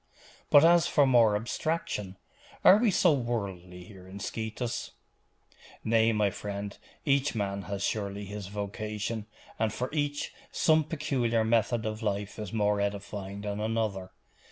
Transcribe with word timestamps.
But 0.49 0.65
as 0.65 0.87
for 0.87 1.05
more 1.05 1.35
abstraction, 1.35 2.17
are 2.63 2.77
we 2.77 2.89
so 2.89 3.13
worldly 3.13 3.83
here 3.83 4.07
in 4.07 4.17
Scetis?' 4.19 4.89
'Nay, 5.83 6.11
my 6.11 6.31
friend, 6.31 6.75
each 7.05 7.35
man 7.35 7.61
has 7.69 7.83
surely 7.83 8.25
his 8.25 8.47
vocation, 8.47 9.27
and 9.59 9.71
for 9.71 9.89
each 9.93 10.33
some 10.51 10.85
peculiar 10.85 11.43
method 11.43 11.85
of 11.85 12.01
life 12.01 12.39
is 12.39 12.51
more 12.51 12.81
edifying 12.81 13.41
than 13.41 13.59
another. 13.61 14.09